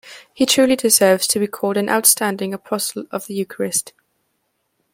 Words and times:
He 0.33 0.47
truly 0.47 0.75
deserves 0.75 1.27
to 1.27 1.37
be 1.37 1.45
called 1.45 1.77
an 1.77 1.87
outstanding 1.87 2.55
apostle 2.55 3.03
of 3.11 3.27
the 3.27 3.35
Eucharist. 3.35 3.93